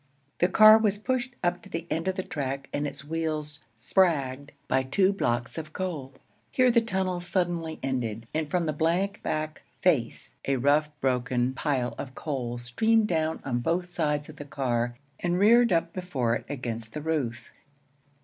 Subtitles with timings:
[0.39, 4.49] The car was pushed up to the end of the track and its wheels 'spragged'
[4.67, 6.13] by two blocks of coal.
[6.49, 11.93] Here the tunnel suddenly ended, and from the blank back 'face' a rough, broken pile
[11.99, 16.45] of coal streamed down on both sides of the car and reared up before it
[16.49, 17.51] against the roof.